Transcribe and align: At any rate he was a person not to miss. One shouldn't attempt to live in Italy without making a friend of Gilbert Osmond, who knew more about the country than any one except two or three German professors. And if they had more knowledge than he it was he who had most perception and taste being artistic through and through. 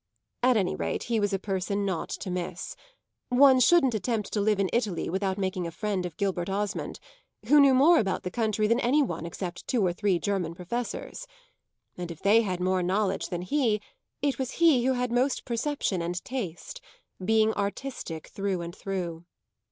At 0.41 0.57
any 0.57 0.75
rate 0.75 1.03
he 1.03 1.19
was 1.19 1.31
a 1.31 1.37
person 1.37 1.85
not 1.85 2.09
to 2.09 2.31
miss. 2.31 2.75
One 3.29 3.59
shouldn't 3.59 3.93
attempt 3.93 4.33
to 4.33 4.41
live 4.41 4.59
in 4.59 4.67
Italy 4.73 5.11
without 5.11 5.37
making 5.37 5.67
a 5.67 5.71
friend 5.71 6.07
of 6.07 6.17
Gilbert 6.17 6.49
Osmond, 6.49 6.99
who 7.45 7.59
knew 7.59 7.75
more 7.75 7.99
about 7.99 8.23
the 8.23 8.31
country 8.31 8.65
than 8.65 8.79
any 8.79 9.03
one 9.03 9.27
except 9.27 9.67
two 9.67 9.85
or 9.85 9.93
three 9.93 10.17
German 10.17 10.55
professors. 10.55 11.27
And 11.99 12.09
if 12.09 12.19
they 12.19 12.41
had 12.41 12.59
more 12.59 12.81
knowledge 12.81 13.27
than 13.27 13.43
he 13.43 13.79
it 14.23 14.39
was 14.39 14.53
he 14.53 14.83
who 14.85 14.93
had 14.93 15.11
most 15.11 15.45
perception 15.45 16.01
and 16.01 16.25
taste 16.25 16.81
being 17.23 17.53
artistic 17.53 18.29
through 18.29 18.61
and 18.61 18.75
through. 18.75 19.25